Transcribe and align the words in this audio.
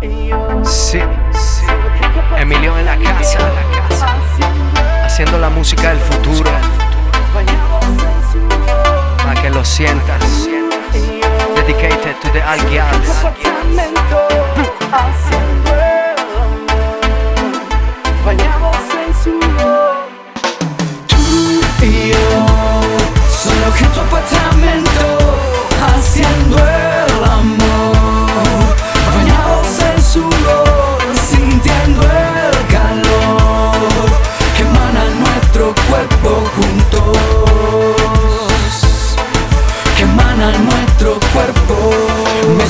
Sí, 0.00 1.00
Emilio 2.36 2.78
en 2.78 2.86
la 2.86 2.96
casa, 2.96 3.38
haciendo 5.04 5.38
la 5.38 5.50
música 5.50 5.88
del 5.88 5.98
futuro, 5.98 6.48
para 9.24 9.42
que 9.42 9.50
lo 9.50 9.64
sientas. 9.64 10.48
Dedicated 11.56 12.14
to 12.20 12.30
the 12.30 12.40
Algials. 12.42 13.08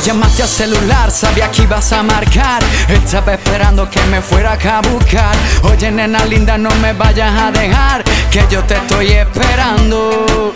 Llamaste 0.09 0.43
al 0.43 0.49
celular, 0.49 1.11
sabía 1.11 1.51
que 1.51 1.65
ibas 1.65 1.93
a 1.93 2.03
marcar. 2.03 2.63
Estaba 2.89 3.35
esperando 3.35 3.91
que 3.91 4.01
me 4.05 4.23
fuera 4.23 4.53
a 4.55 4.81
buscar. 4.81 5.37
Oye, 5.65 5.91
nena 5.91 6.25
linda, 6.25 6.57
no 6.57 6.71
me 6.77 6.95
vayas 6.95 7.31
a 7.39 7.51
dejar, 7.51 8.03
que 8.33 8.43
yo 8.51 8.63
te 8.65 8.77
estoy 8.77 9.09
esperando. 9.09 10.55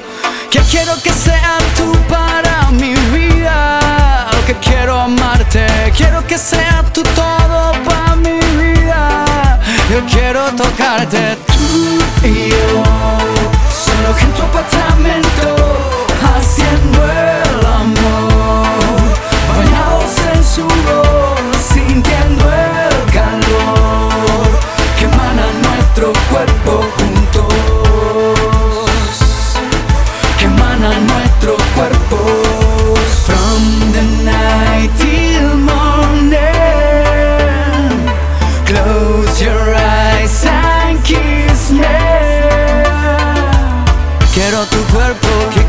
Que 0.51 0.61
quiero 0.61 0.95
que 1.03 1.13
seas 1.13 1.63
tú 1.77 1.93
para 2.09 2.71
mi 2.71 2.95
vida. 3.15 3.79
Que 4.47 4.55
quiero 4.55 4.99
amarte, 4.99 5.67
quiero 5.95 6.27
que 6.27 6.39
seas 6.39 6.91
tú 6.95 7.03
todo 7.15 7.73
para 7.85 8.17
mi 8.17 8.39
vida. 8.57 9.59
Yo 9.91 10.01
quiero 10.11 10.47
tocarte 10.53 11.52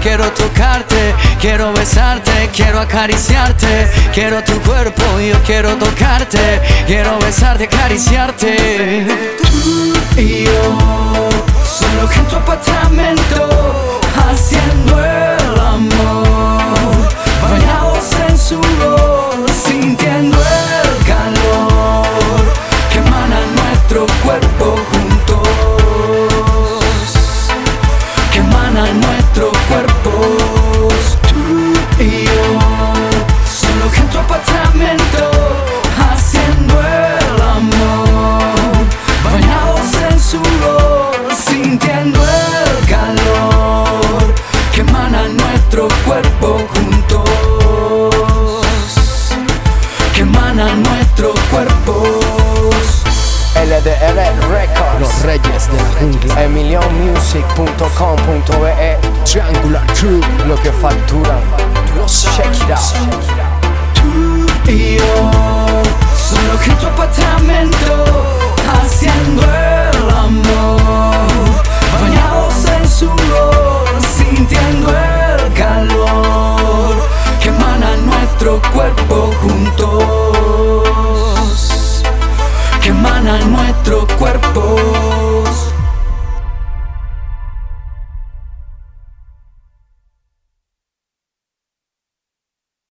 quiero 0.04 0.30
tocarte, 0.34 1.16
quiero 1.40 1.72
besarte, 1.72 2.50
quiero 2.54 2.82
acariciarte, 2.82 3.90
quiero 4.14 4.44
tu 4.44 4.60
cuerpo, 4.62 5.02
yo 5.20 5.42
quiero 5.46 5.76
tocarte, 5.78 6.60
quiero 6.86 7.18
besarte, 7.20 7.64
acariciarte. 7.64 9.23
Nuestro 45.76 45.88
cuerpo 46.06 46.62
juntos, 46.76 47.28
que 50.14 50.22
emana 50.22 50.76
nuestro 50.76 51.34
cuerpo. 51.50 52.04
LDR 53.56 54.20
Records. 54.50 55.00
Los 55.00 55.22
reyes 55.24 55.68
de 55.72 55.78
la 55.78 55.86
jungla. 56.00 56.44
emilionmusic.com.be 56.44 59.00
Triangular 59.26 59.86
Crew. 59.94 60.22
Lo 60.48 60.56
que 60.62 60.72
factura. 60.72 61.40
Check 62.06 62.56
it 62.56 62.70
out. 62.72 62.82
Tú 64.66 64.70
y 64.70 64.98
yo, 64.98 65.04
solo 66.16 66.60
que 66.64 66.70
en 66.72 66.78
tu 66.78 66.86
apartamento, 66.88 68.06
haciendo 68.68 69.42
el 69.42 69.63